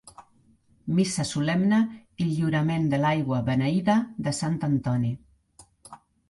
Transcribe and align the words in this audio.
Missa 0.99 1.25
solemne 1.31 1.81
i 2.23 2.27
lliurament 2.29 2.87
de 2.95 3.01
l'aigua 3.03 3.43
beneïda 3.51 3.99
de 4.29 4.35
Sant 4.39 4.57
Antoni. 4.71 5.13